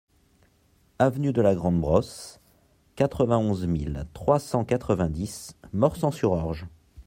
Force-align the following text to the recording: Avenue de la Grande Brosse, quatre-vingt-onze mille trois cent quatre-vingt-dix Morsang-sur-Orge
Avenue 0.97 1.31
de 1.31 1.43
la 1.43 1.53
Grande 1.53 1.79
Brosse, 1.79 2.39
quatre-vingt-onze 2.95 3.67
mille 3.67 4.07
trois 4.13 4.39
cent 4.39 4.65
quatre-vingt-dix 4.65 5.55
Morsang-sur-Orge 5.73 6.65